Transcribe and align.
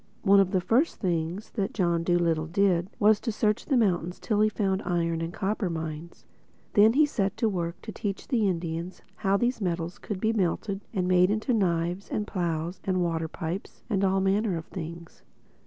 One 0.23 0.39
of 0.39 0.49
the 0.49 0.61
first 0.61 0.95
things 0.99 1.51
that 1.51 1.75
John 1.75 2.01
Dolittle 2.01 2.47
did 2.47 2.89
was 2.97 3.19
to 3.19 3.31
search 3.31 3.67
the 3.67 3.77
mountains 3.77 4.17
till 4.19 4.41
he 4.41 4.49
found 4.49 4.81
iron 4.81 5.21
and 5.21 5.31
copper 5.31 5.69
mines. 5.69 6.25
Then 6.73 6.93
he 6.93 7.05
set 7.05 7.37
to 7.37 7.47
work 7.47 7.79
to 7.83 7.91
teach 7.91 8.27
the 8.27 8.47
Indians 8.47 9.03
how 9.17 9.37
these 9.37 9.61
metals 9.61 9.99
could 9.99 10.19
be 10.19 10.33
melted 10.33 10.81
and 10.91 11.07
made 11.07 11.29
into 11.29 11.53
knives 11.53 12.09
and 12.09 12.25
plows 12.25 12.81
and 12.83 13.03
water 13.03 13.27
pipes 13.27 13.83
and 13.91 14.03
all 14.03 14.21
manner 14.21 14.57
of 14.57 14.65
things. 14.65 15.21